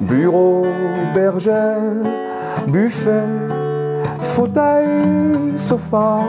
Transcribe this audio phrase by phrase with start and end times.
[0.00, 0.66] Bureau,
[1.14, 1.76] bergère,
[2.68, 3.26] buffet,
[4.20, 6.24] fauteuil, sofa,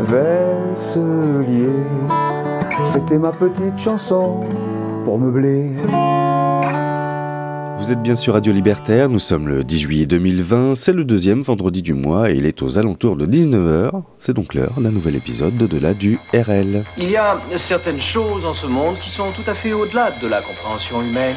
[0.00, 1.72] vaisselier.
[2.84, 4.40] C'était ma petite chanson
[5.04, 5.70] pour meubler.
[7.78, 11.40] Vous êtes bien sur Radio Libertaire, nous sommes le 10 juillet 2020, c'est le deuxième
[11.40, 14.02] vendredi du mois et il est aux alentours de 19h.
[14.18, 16.84] C'est donc l'heure d'un nouvel épisode d'Au-delà du RL.
[16.98, 20.28] Il y a certaines choses en ce monde qui sont tout à fait au-delà de
[20.28, 21.36] la compréhension humaine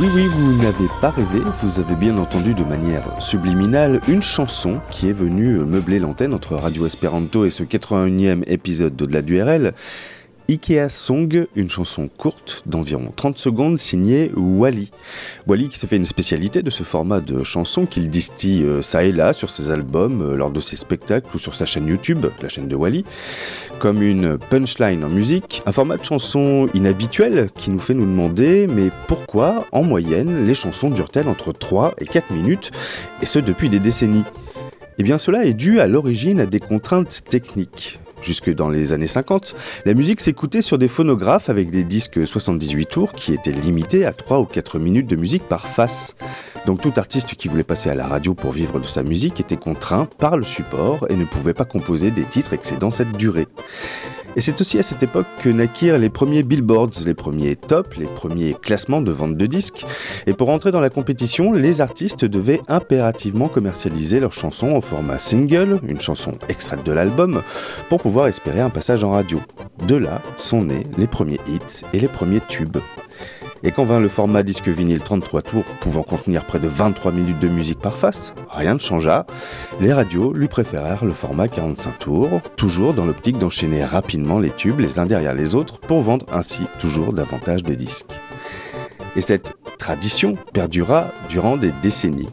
[0.00, 4.80] Oui, oui, vous n'avez pas rêvé, vous avez bien entendu de manière subliminale une chanson
[4.90, 9.74] qui est venue meubler l'antenne entre Radio Esperanto et ce 81e épisode d'Au-delà du RL.
[10.50, 14.90] Ikea Song, une chanson courte d'environ 30 secondes signée Wally.
[15.46, 19.04] Wally qui s'est fait une spécialité de ce format de chanson qu'il distille euh, ça
[19.04, 22.24] et là sur ses albums, euh, lors de ses spectacles ou sur sa chaîne YouTube,
[22.40, 23.04] la chaîne de Wally,
[23.78, 28.66] comme une punchline en musique, un format de chanson inhabituel qui nous fait nous demander
[28.68, 32.70] mais pourquoi en moyenne les chansons durent-elles entre 3 et 4 minutes
[33.20, 34.24] et ce depuis des décennies?
[34.96, 38.00] Eh bien cela est dû à l'origine à des contraintes techniques.
[38.22, 42.86] Jusque dans les années 50, la musique s'écoutait sur des phonographes avec des disques 78
[42.86, 46.14] tours qui étaient limités à 3 ou 4 minutes de musique par face.
[46.66, 49.56] Donc tout artiste qui voulait passer à la radio pour vivre de sa musique était
[49.56, 53.46] contraint par le support et ne pouvait pas composer des titres excédant cette durée.
[54.36, 58.06] Et c'est aussi à cette époque que naquirent les premiers billboards, les premiers tops, les
[58.06, 59.84] premiers classements de vente de disques.
[60.26, 65.18] Et pour entrer dans la compétition, les artistes devaient impérativement commercialiser leurs chansons au format
[65.18, 67.42] single, une chanson extraite de l'album,
[67.88, 69.40] pour pouvoir espérer un passage en radio.
[69.86, 72.78] De là sont nés les premiers hits et les premiers tubes.
[73.64, 77.40] Et quand vint le format disque vinyle 33 tours, pouvant contenir près de 23 minutes
[77.40, 79.26] de musique par face, rien ne changea.
[79.80, 84.80] Les radios lui préférèrent le format 45 tours, toujours dans l'optique d'enchaîner rapidement les tubes
[84.80, 88.06] les uns derrière les autres pour vendre ainsi toujours davantage de disques.
[89.16, 92.28] Et cette tradition perdura durant des décennies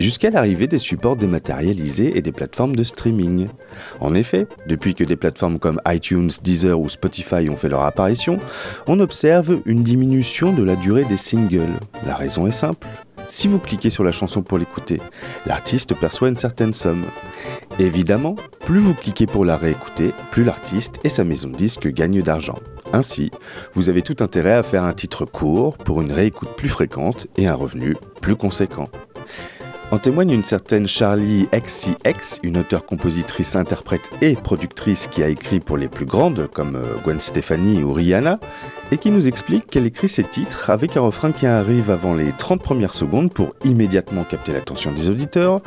[0.00, 3.48] jusqu'à l'arrivée des supports dématérialisés et des plateformes de streaming.
[4.00, 8.38] En effet, depuis que des plateformes comme iTunes, Deezer ou Spotify ont fait leur apparition,
[8.86, 11.78] on observe une diminution de la durée des singles.
[12.06, 12.86] La raison est simple.
[13.28, 15.00] Si vous cliquez sur la chanson pour l'écouter,
[15.46, 17.04] l'artiste perçoit une certaine somme.
[17.78, 22.22] Évidemment, plus vous cliquez pour la réécouter, plus l'artiste et sa maison de disques gagnent
[22.22, 22.58] d'argent.
[22.92, 23.30] Ainsi,
[23.74, 27.48] vous avez tout intérêt à faire un titre court pour une réécoute plus fréquente et
[27.48, 28.88] un revenu plus conséquent.
[29.94, 35.76] En témoigne une certaine Charlie XCX, une auteure-compositrice, interprète et productrice qui a écrit pour
[35.76, 38.40] les plus grandes comme euh, Gwen Stefani ou Rihanna,
[38.90, 42.32] et qui nous explique qu'elle écrit ses titres avec un refrain qui arrive avant les
[42.32, 45.60] 30 premières secondes pour immédiatement capter l'attention des auditeurs,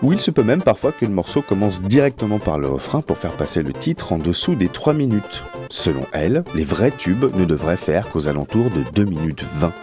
[0.00, 3.18] ou il se peut même parfois que le morceau commence directement par le refrain pour
[3.18, 5.44] faire passer le titre en dessous des 3 minutes.
[5.68, 9.74] Selon elle, les vrais tubes ne devraient faire qu'aux alentours de 2 minutes 20.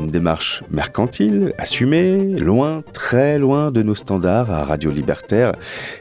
[0.00, 5.52] Une démarche mercantile, assumée, loin, très loin de nos standards à Radio Libertaire.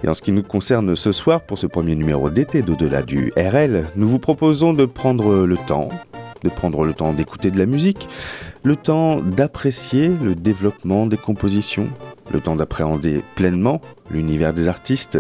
[0.06, 3.34] Et en ce qui nous concerne ce soir, pour ce premier numéro d'été d'au-delà du
[3.36, 5.90] RL, nous vous proposons de prendre le temps,
[6.44, 8.08] de prendre le temps d'écouter de la musique,
[8.64, 11.90] le temps d'apprécier le développement des compositions,
[12.32, 15.20] le temps d'appréhender pleinement l'univers des artistes,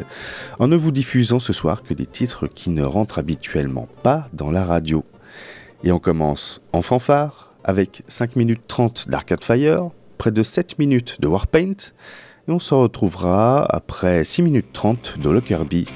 [0.58, 4.52] en ne vous diffusant ce soir que des titres qui ne rentrent habituellement pas dans
[4.52, 5.04] la radio.
[5.84, 11.19] Et on commence en fanfare avec 5 minutes 30 d'Arcade Fire, près de 7 minutes
[11.19, 11.91] de Warpaint,
[12.47, 15.88] et on se retrouvera après 6 minutes 30 de Lockerbie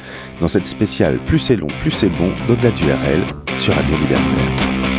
[0.41, 3.23] dans cette spéciale Plus c'est long, plus c'est bon d'au-delà du RL
[3.55, 4.92] sur Radio Libertaire.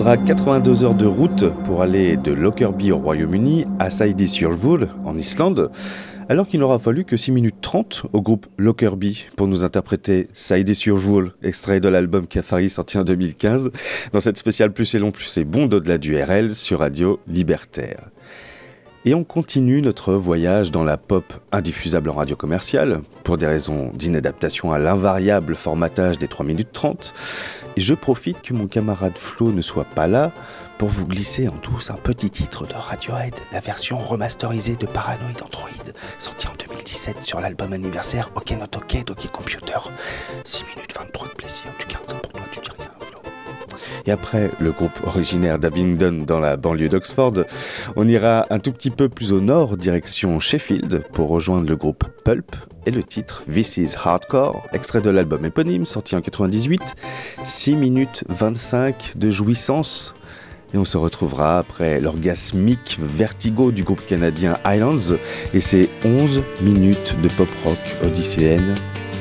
[0.00, 5.70] Faudra 82 heures de route pour aller de Lockerbie au Royaume-Uni à Seyðisfjörður en Islande,
[6.30, 11.34] alors qu'il n'aura fallu que 6 minutes 30 au groupe Lockerbie pour nous interpréter Seyðisfjörður,
[11.42, 13.72] extrait de l'album Cafari sorti en 2015,
[14.14, 18.08] dans cette spéciale Plus c'est long, plus c'est bon d'au-delà du RL sur Radio Libertaire.
[19.06, 23.90] Et on continue notre voyage dans la pop indiffusable en radio commerciale, pour des raisons
[23.94, 27.14] d'inadaptation à l'invariable formatage des 3 minutes 30.
[27.80, 30.32] Et je profite que mon camarade Flo ne soit pas là
[30.76, 35.42] pour vous glisser en douce un petit titre de Radiohead, la version remasterisée de Paranoid
[35.42, 35.70] Android,
[36.18, 39.78] sortie en 2017 sur l'album anniversaire Ok Not Ok d'Ok Computer.
[40.44, 43.18] 6 minutes 23 de plaisir, tu gardes ça pour toi, tu dis rien Flo.
[44.04, 47.44] Et après le groupe originaire d'Abingdon dans la banlieue d'Oxford,
[47.96, 52.04] on ira un tout petit peu plus au nord, direction Sheffield, pour rejoindre le groupe
[52.24, 52.54] Pulp
[52.86, 56.80] et le titre This is Hardcore, extrait de l'album éponyme sorti en 98,
[57.44, 60.14] 6 minutes 25 de jouissance.
[60.72, 65.16] Et on se retrouvera après l'orgasmique vertigo du groupe canadien Islands
[65.52, 68.74] et ses 11 minutes de pop rock odysséenne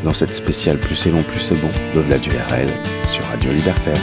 [0.04, 2.70] dans cette spéciale Plus c'est long, plus c'est bon d'au-delà du RL
[3.06, 4.00] sur Radio Libertaire.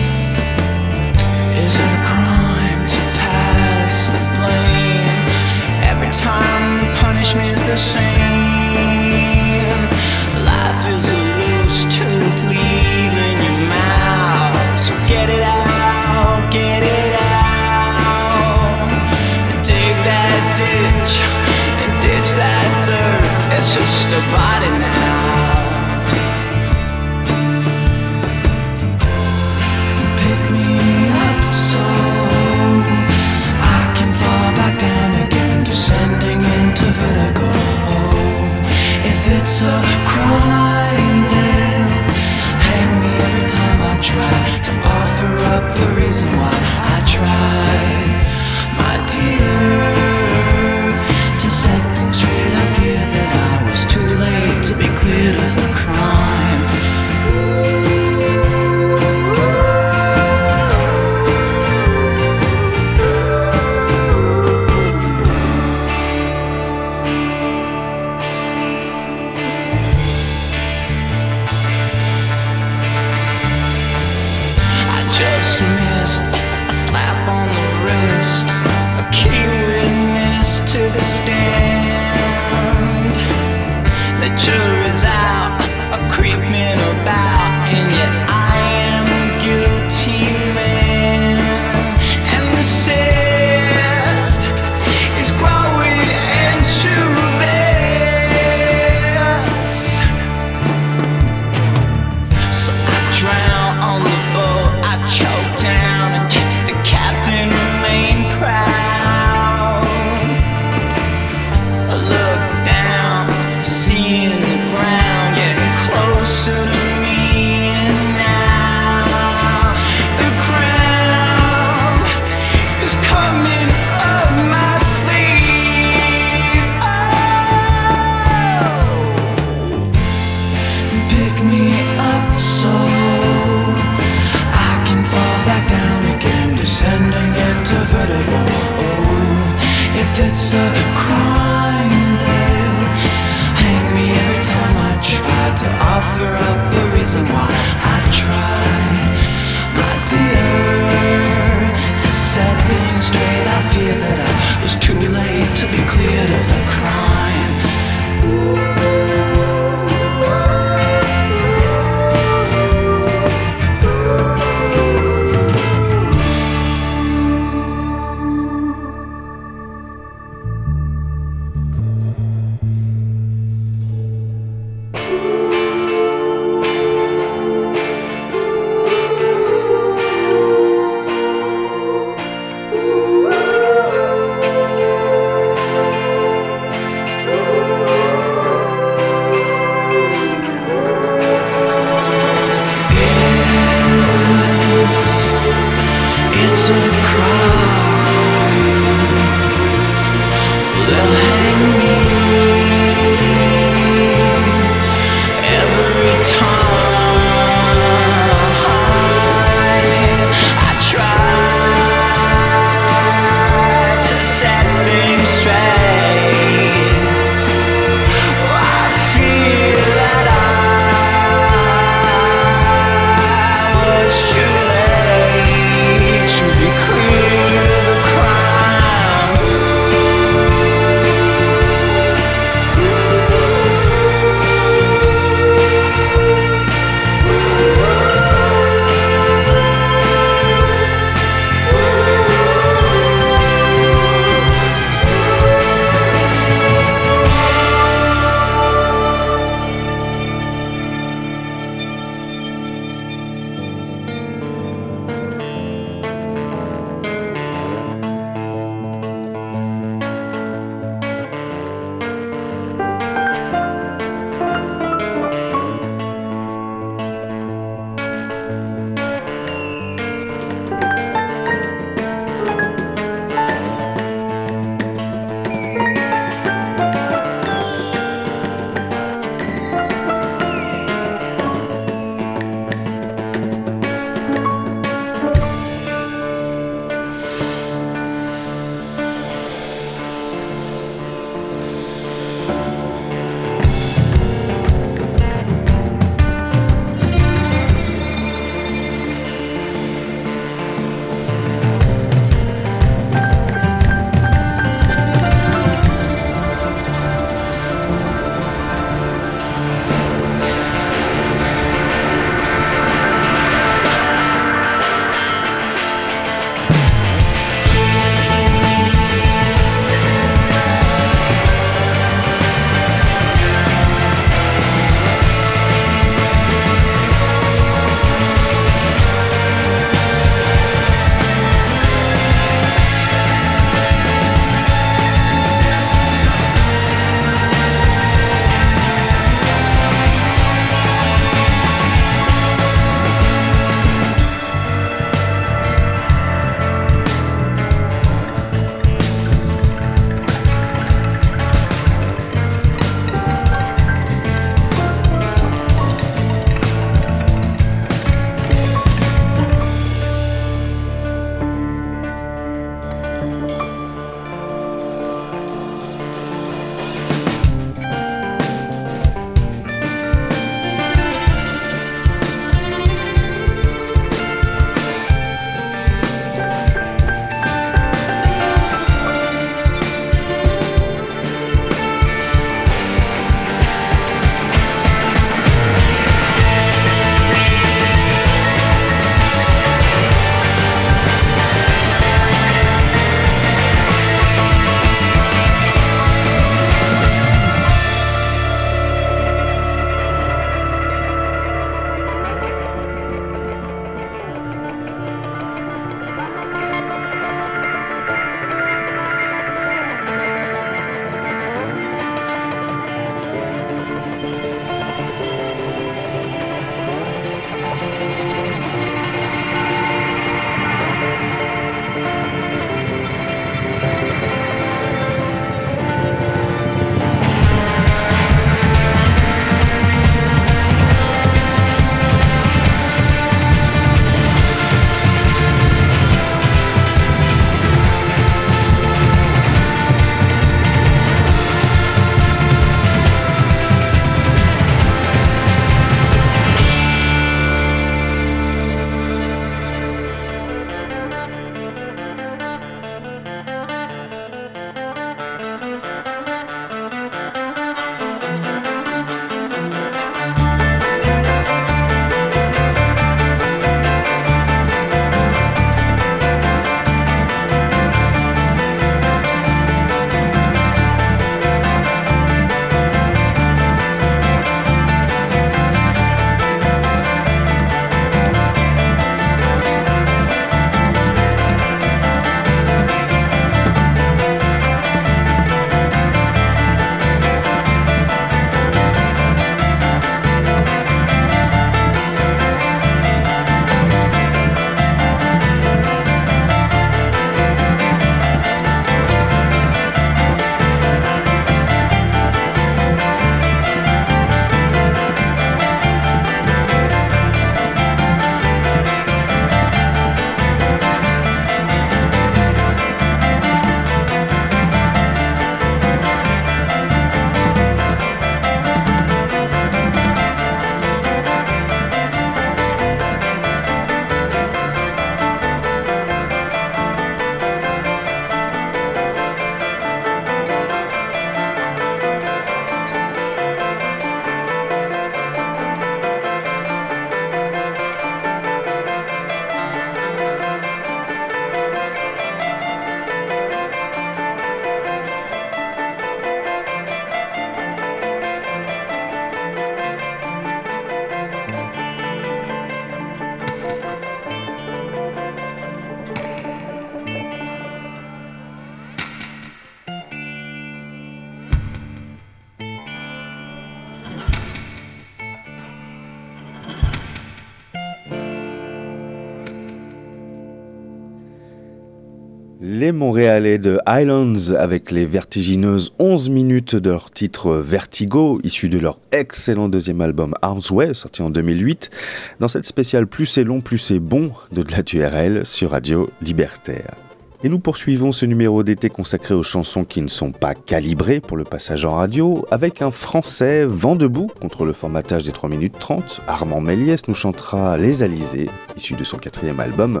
[573.42, 579.00] Montréalais de Highlands avec les vertigineuses 11 minutes de leur titre Vertigo, issu de leur
[579.10, 581.90] excellent deuxième album Arms Way, sorti en 2008,
[582.38, 586.94] dans cette spéciale Plus c'est long, plus c'est bon de la URL sur Radio Libertaire.
[587.42, 591.36] Et nous poursuivons ce numéro d'été consacré aux chansons qui ne sont pas calibrées pour
[591.36, 595.74] le passage en radio avec un français vent debout contre le formatage des 3 minutes
[595.80, 596.20] 30.
[596.28, 600.00] Armand Méliès nous chantera Les Alizés, issu de son quatrième album,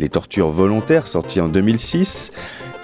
[0.00, 2.32] Les Tortures Volontaires, sorti en 2006.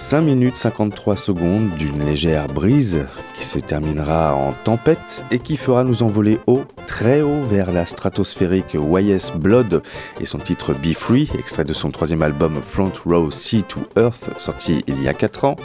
[0.09, 3.05] 5 minutes 53 secondes d'une légère brise
[3.37, 7.85] qui se terminera en tempête et qui fera nous envoler haut, très haut vers la
[7.85, 9.83] stratosphérique YS Blood
[10.19, 14.31] et son titre Be Free, extrait de son troisième album Front Row Sea to Earth,
[14.39, 15.55] sorti il y a 4 ans.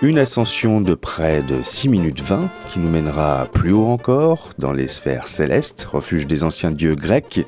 [0.00, 4.70] Une ascension de près de 6 minutes 20 qui nous mènera plus haut encore dans
[4.70, 7.44] les sphères célestes, refuge des anciens dieux grecs,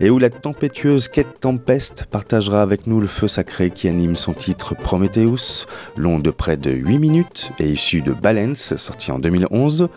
[0.00, 4.34] et où la tempétueuse quête tempeste partagera avec nous le feu sacré qui anime son
[4.34, 5.64] titre Prometheus,
[5.96, 9.88] long de près de 8 minutes et issu de Balance, sorti en 2011.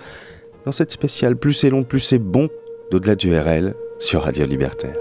[0.64, 2.48] Dans cette spéciale Plus c'est long, plus c'est bon
[2.90, 4.96] d'au-delà du RL sur Radio Libertaire.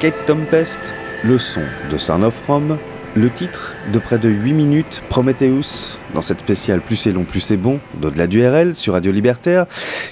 [0.00, 0.94] Kate Tempest,
[1.24, 2.78] le son de Son of Rome,
[3.16, 7.40] le titre de près de 8 minutes, Prometheus, dans cette spéciale Plus c'est long, plus
[7.40, 9.66] c'est bon, d'au-delà du RL sur Radio Libertaire,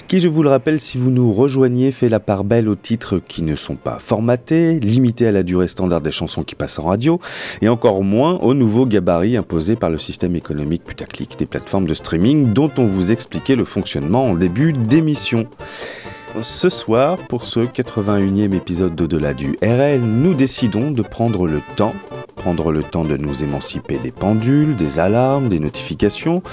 [0.09, 3.19] qui, je vous le rappelle, si vous nous rejoignez, fait la part belle aux titres
[3.25, 6.83] qui ne sont pas formatés, limités à la durée standard des chansons qui passent en
[6.83, 7.21] radio,
[7.61, 11.93] et encore moins au nouveau gabarit imposé par le système économique putaclic des plateformes de
[11.93, 15.47] streaming dont on vous expliquait le fonctionnement en début d'émission.
[16.41, 21.93] Ce soir, pour ce 81e épisode d'Au-delà du RL, nous décidons de prendre le temps,
[22.35, 26.43] prendre le temps de nous émanciper des pendules, des alarmes, des notifications.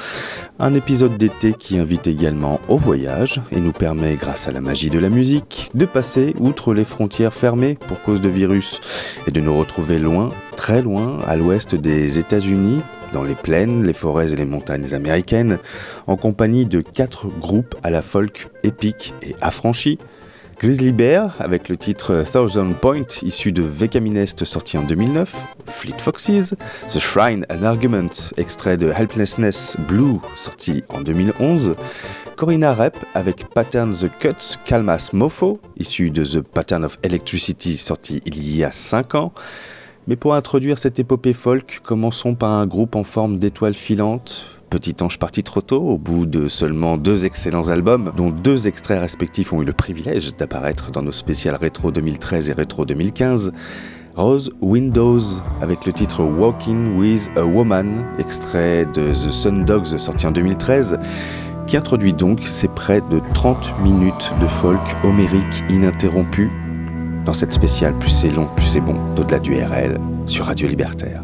[0.59, 4.91] Un épisode d'été qui invite également au voyage et nous permet, grâce à la magie
[4.91, 8.81] de la musique, de passer outre les frontières fermées pour cause de virus
[9.27, 12.81] et de nous retrouver loin, très loin, à l'ouest des États-Unis,
[13.15, 15.59] dans les plaines, les forêts et les montagnes américaines,
[16.09, 19.99] en compagnie de quatre groupes à la folk épique et affranchie.
[20.59, 25.33] Grizzly Bear, avec le titre Thousand Point, issu de Vecaminest sorti en 2009,
[25.67, 26.55] Fleet Foxes,
[26.89, 31.75] The Shrine and Argument, extrait de Helplessness Blue, sorti en 2011,
[32.37, 38.21] Corinna Rep avec Pattern the Cuts Calmas Mofo, issu de The Pattern of Electricity, sorti
[38.27, 39.33] il y a 5 ans,
[40.07, 44.47] mais pour introduire cette épopée folk, commençons par un groupe en forme d'étoile filante.
[44.69, 49.01] Petit ange parti trop tôt, au bout de seulement deux excellents albums, dont deux extraits
[49.01, 53.53] respectifs ont eu le privilège d'apparaître dans nos spéciales rétro 2013 et rétro 2015.
[54.17, 55.21] Rose Windows
[55.61, 60.99] avec le titre Walking with a Woman, extrait de The Sun Dogs sorti en 2013,
[61.67, 66.51] qui introduit donc ces près de 30 minutes de folk homérique ininterrompu
[67.25, 71.23] dans cette spéciale Plus c'est long, plus c'est bon d'au-delà du RL sur Radio Libertaire.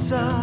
[0.00, 0.39] So.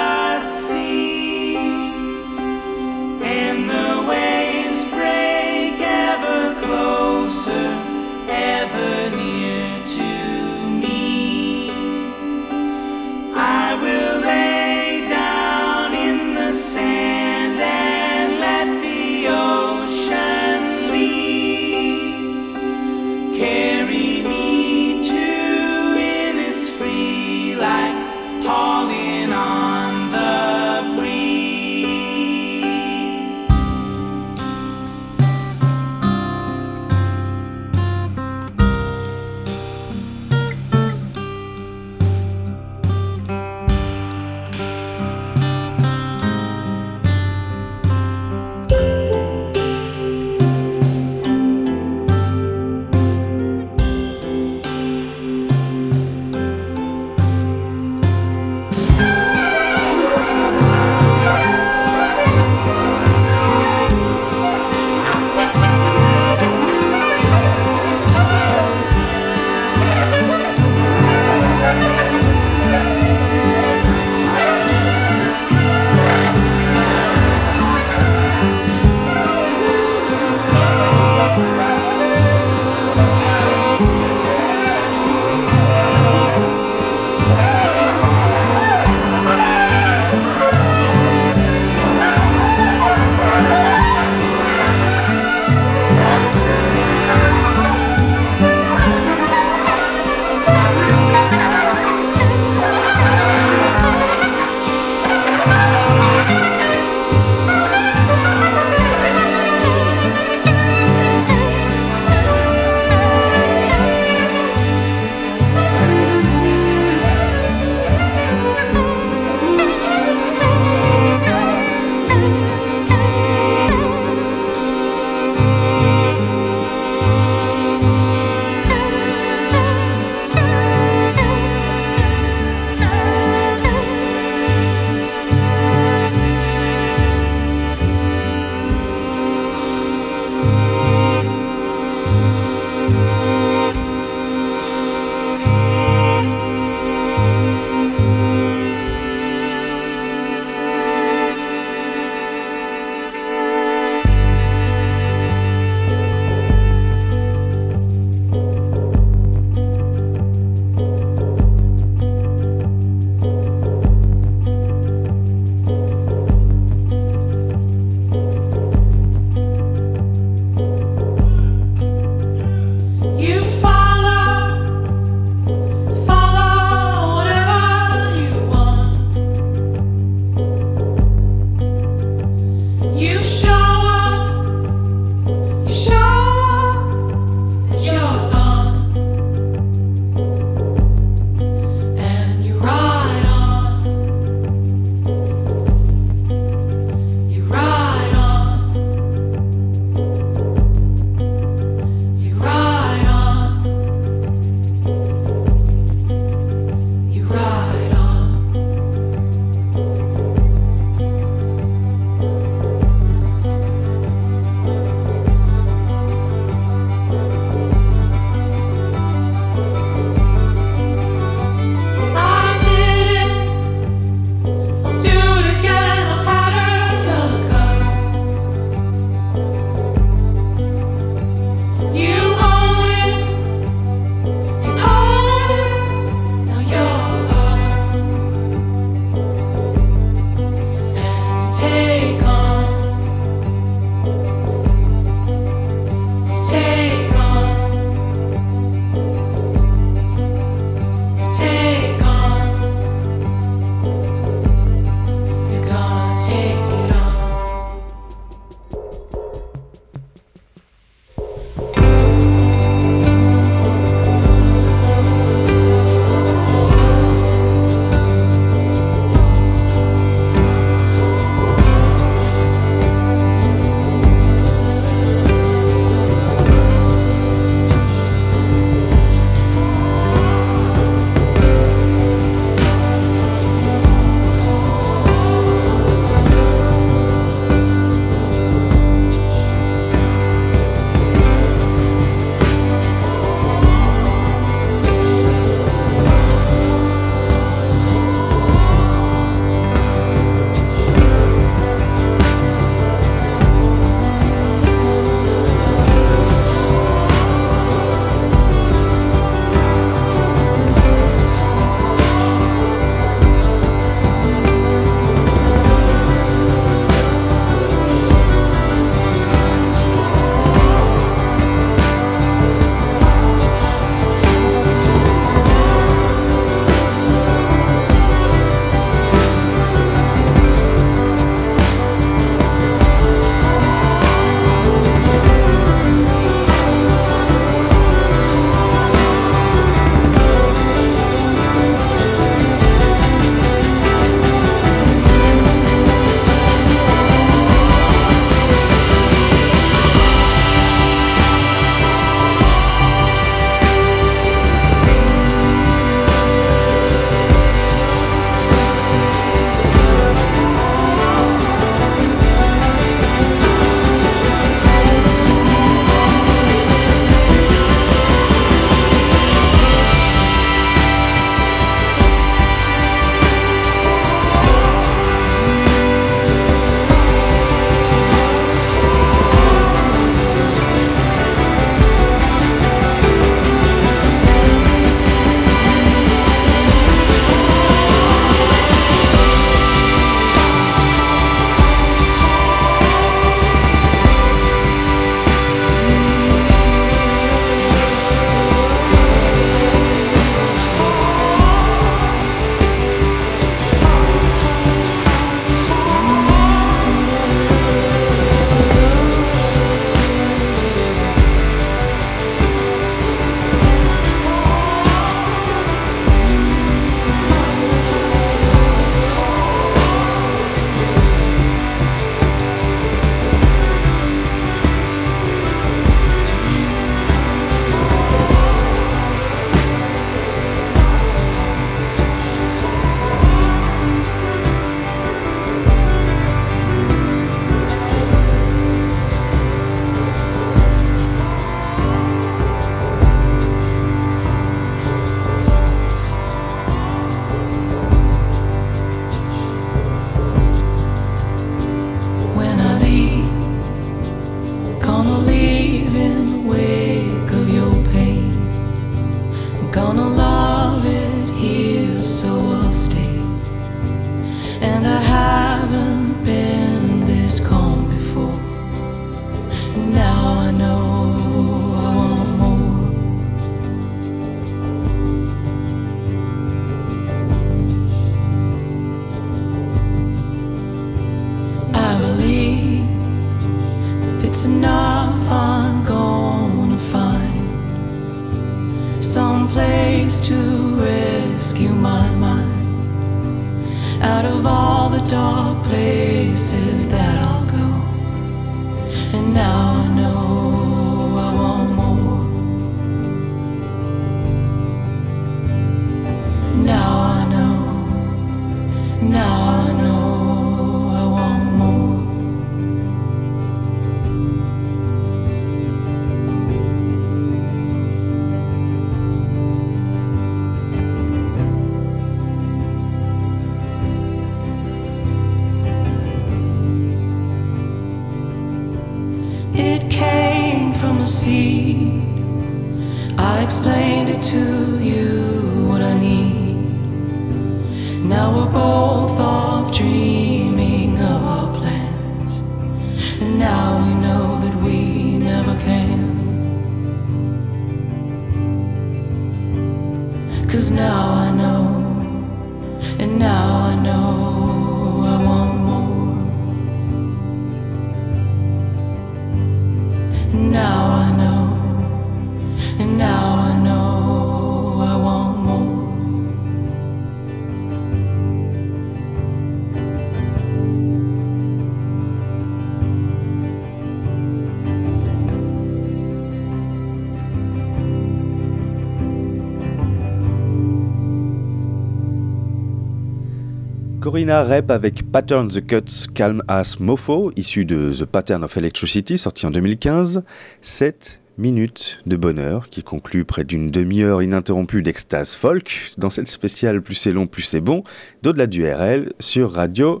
[584.16, 589.18] Corinna Rep avec Pattern the Cuts Calm As Mofo, issu de The Pattern of Electricity,
[589.18, 590.22] sorti en 2015.
[590.62, 596.80] 7 minutes de bonheur qui conclut près d'une demi-heure ininterrompue d'extase folk dans cette spéciale
[596.80, 597.82] Plus c'est long, plus c'est bon
[598.22, 600.00] d'au-delà du RL sur Radio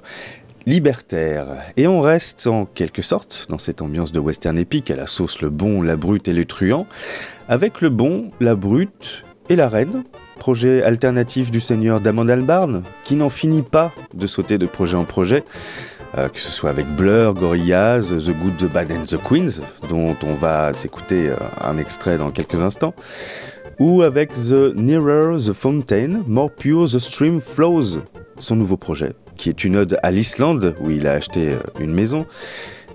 [0.64, 1.58] Libertaire.
[1.76, 5.42] Et on reste en quelque sorte dans cette ambiance de western épique à la sauce
[5.42, 6.86] le bon, la brute et le truand,
[7.50, 10.04] avec le bon, la brute et la reine,
[10.36, 15.04] projet alternatif du seigneur Damon Albarn, qui n'en finit pas de sauter de projet en
[15.04, 15.44] projet,
[16.16, 20.16] euh, que ce soit avec Blur, Gorillaz, The Good, The Bad and The Queens, dont
[20.24, 22.94] on va s'écouter euh, un extrait dans quelques instants,
[23.78, 28.00] ou avec The Nearer the Fountain, More Pure the Stream Flows,
[28.38, 31.92] son nouveau projet, qui est une ode à l'Islande, où il a acheté euh, une
[31.92, 32.26] maison.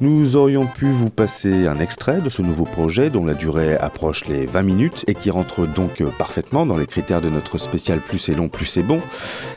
[0.02, 4.26] Nous aurions pu vous passer un extrait de ce nouveau projet dont la durée approche
[4.26, 8.18] les 20 minutes et qui rentre donc parfaitement dans les critères de notre spécial Plus
[8.18, 9.00] c'est long, plus c'est bon.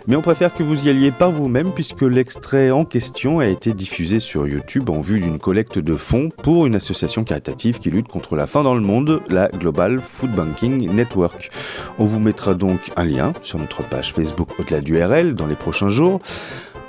[0.06, 3.72] Mais on préfère que vous y alliez par vous-même puisque l'extrait en question a été
[3.72, 8.08] diffusé sur YouTube en vue d'une collecte de fonds pour une association caritative qui lutte
[8.08, 11.50] contre la faim dans le monde, la Global Food Banking Network.
[11.98, 15.56] On vous mettra donc un lien sur notre page Facebook au-delà du RL dans les
[15.56, 16.20] prochains jours.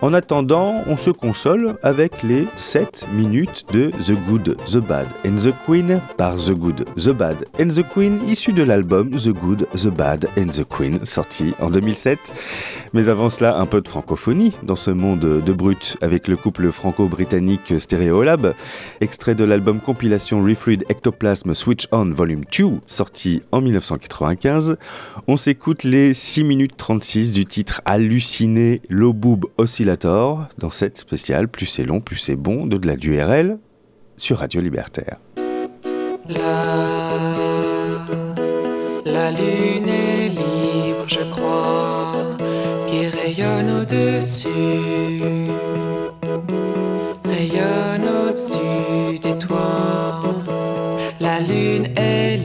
[0.02, 5.36] En attendant, on se console avec les 7 minutes de The Good, The Bad and
[5.36, 9.68] The Queen par The Good, The Bad and The Queen, issu de l'album The Good,
[9.74, 12.20] The Bad and The Queen, sorti en 2007.
[12.94, 16.72] Mais avant cela, un peu de francophonie dans ce monde de brut avec le couple
[16.72, 18.54] franco-britannique Stereolab,
[19.02, 24.78] extrait de l'album compilation Refluid Ectoplasm Switch On Volume 2, sorti en 1995.
[25.28, 29.46] On s'écoute les 6 minutes 36 du titre halluciné Low Boob
[29.86, 33.60] Dans cette spéciale Plus c'est long, plus c'est bon de la du RL
[34.18, 35.18] sur Radio Libertaire.
[36.28, 36.64] La,
[39.06, 42.36] la lune est libre, je crois,
[42.88, 45.22] qui rayonne au-dessus,
[47.24, 50.24] rayonne au-dessus des toits.
[51.20, 52.45] La lune est libre,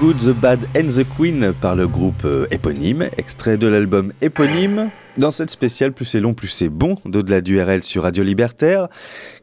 [0.00, 4.88] Good, The Bad and The Queen par le groupe euh, éponyme, extrait de l'album éponyme.
[5.18, 8.88] Dans cette spéciale Plus c'est long, plus c'est bon d'au-delà du RL sur Radio Libertaire,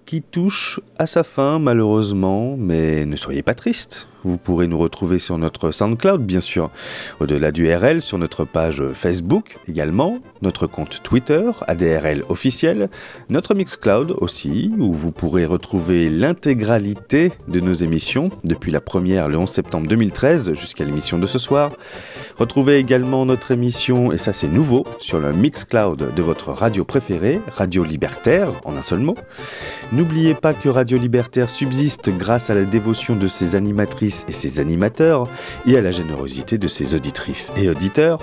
[0.08, 4.08] qui touche à sa fin malheureusement, mais ne soyez pas tristes.
[4.24, 6.70] Vous pourrez nous retrouver sur notre SoundCloud, bien sûr,
[7.20, 12.90] au-delà du RL, sur notre page Facebook également, notre compte Twitter, ADRL officiel,
[13.30, 19.38] notre Mixcloud aussi, où vous pourrez retrouver l'intégralité de nos émissions, depuis la première le
[19.38, 21.72] 11 septembre 2013 jusqu'à l'émission de ce soir.
[22.38, 27.40] Retrouvez également notre émission, et ça c'est nouveau, sur le Mixcloud de votre radio préférée,
[27.52, 29.16] Radio Libertaire, en un seul mot.
[29.92, 34.60] N'oubliez pas que Radio Libertaire subsiste grâce à la dévotion de ses animatrices et ses
[34.60, 35.28] animateurs,
[35.66, 38.20] et à la générosité de ses auditrices et auditeurs.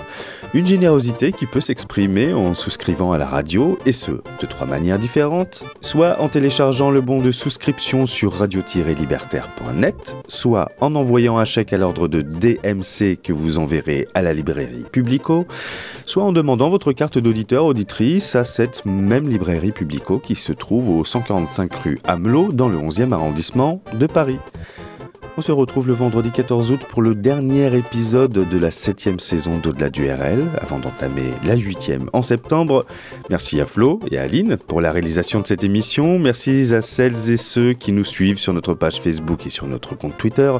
[0.53, 4.99] Une générosité qui peut s'exprimer en souscrivant à la radio, et ce, de trois manières
[4.99, 11.73] différentes, soit en téléchargeant le bon de souscription sur radio-libertaire.net, soit en envoyant un chèque
[11.73, 15.45] à l'ordre de DMC que vous enverrez à la librairie Publico,
[16.05, 20.89] soit en demandant votre carte d'auditeur auditrice à cette même librairie Publico qui se trouve
[20.89, 24.39] au 145 rue Amelot dans le 11e arrondissement de Paris.
[25.37, 29.57] On se retrouve le vendredi 14 août pour le dernier épisode de la 7 saison
[29.57, 32.85] d'Au-delà du RL, avant d'entamer la 8 en septembre.
[33.29, 36.19] Merci à Flo et à Aline pour la réalisation de cette émission.
[36.19, 39.93] Merci à celles et ceux qui nous suivent sur notre page Facebook et sur notre
[39.93, 40.53] compte Twitter.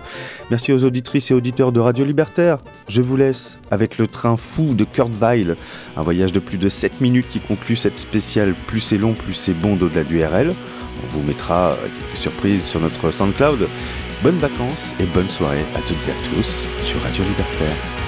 [0.51, 2.57] Merci aux auditrices et auditeurs de Radio Libertaire.
[2.89, 5.55] Je vous laisse avec le train fou de Kurt Weill,
[5.95, 9.35] un voyage de plus de 7 minutes qui conclut cette spéciale Plus c'est long, plus
[9.35, 10.49] c'est bon d'Au-delà du RL.
[10.49, 13.69] On vous mettra quelques surprises sur notre SoundCloud.
[14.23, 18.04] Bonnes vacances et bonne soirée à toutes et à tous sur Radio Libertaire.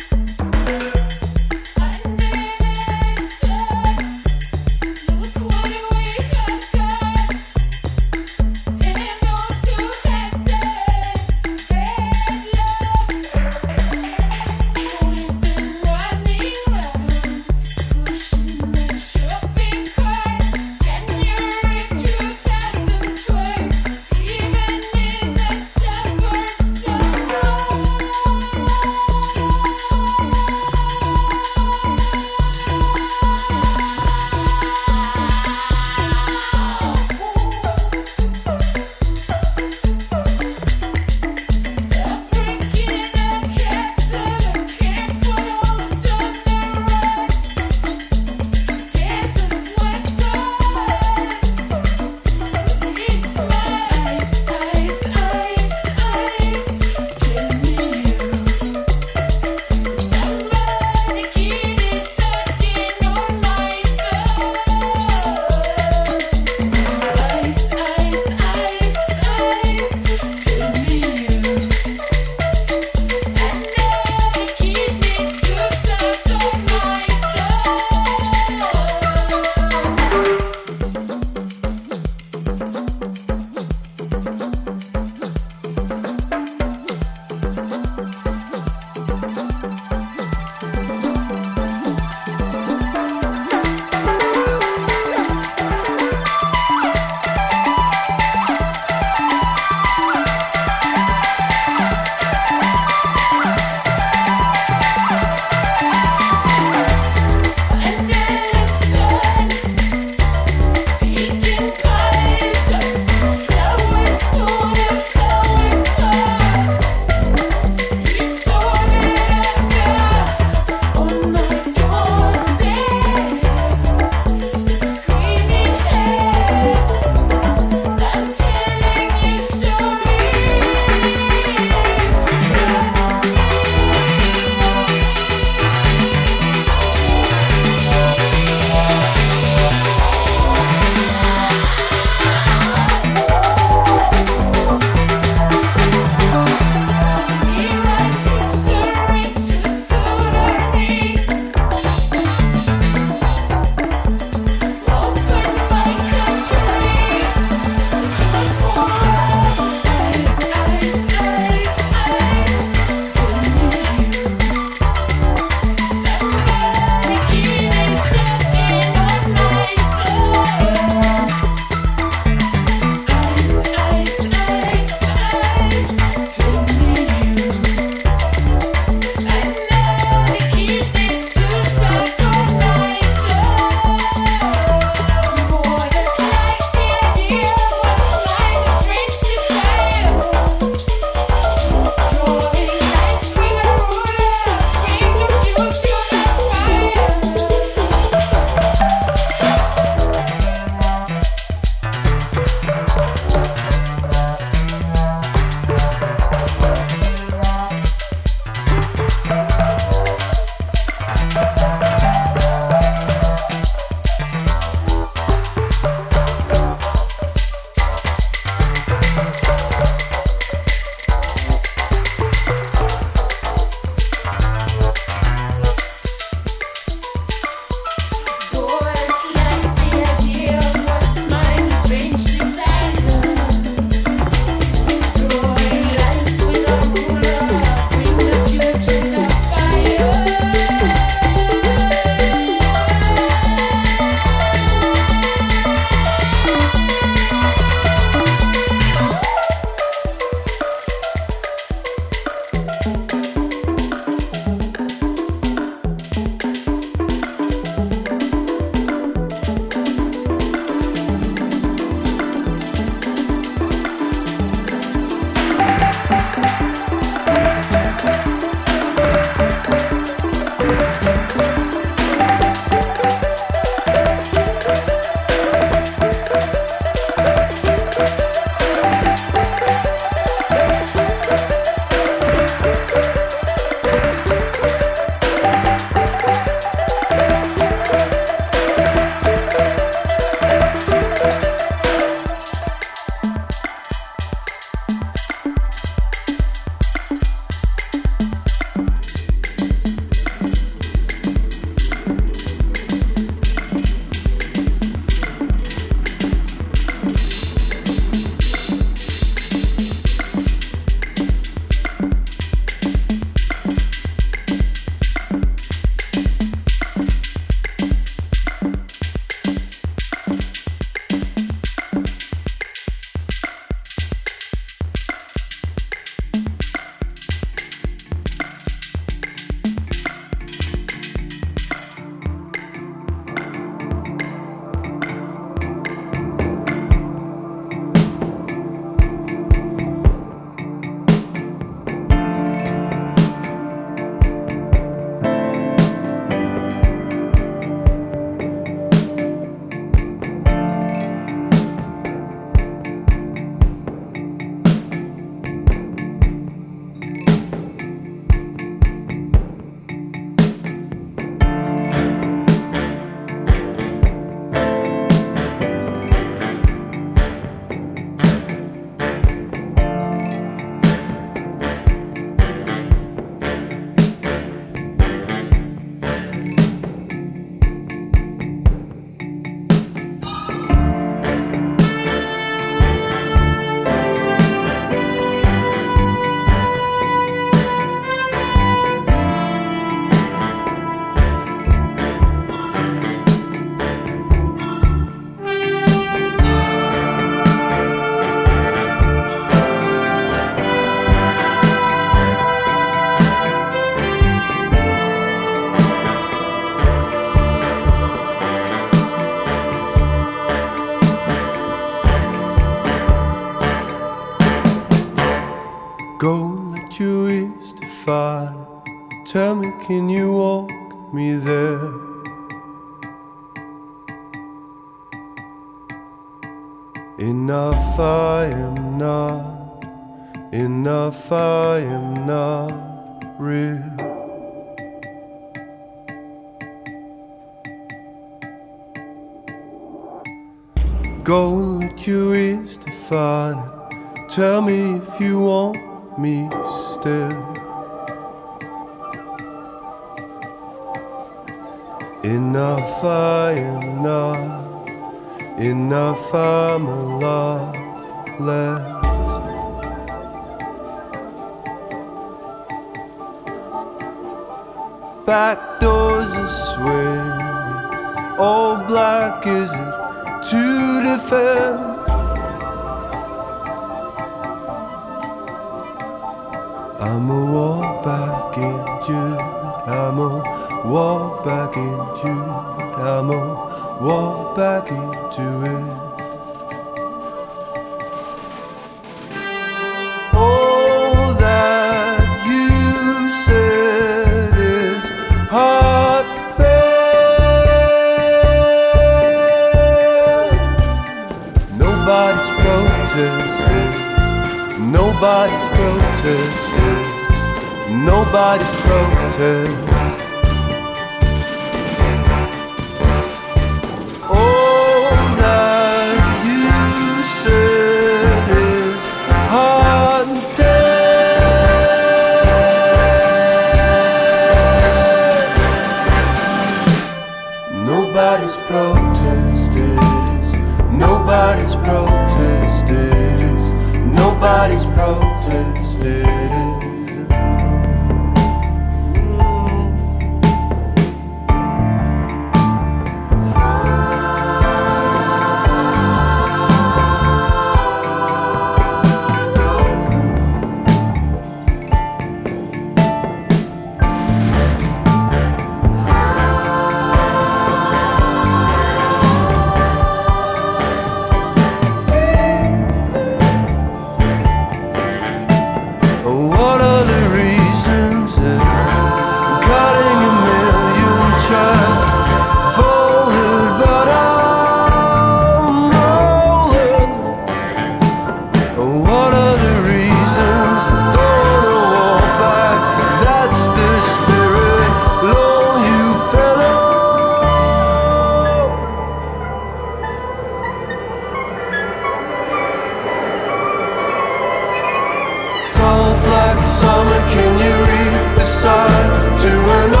[596.63, 600.00] Summer, can you read the sign to an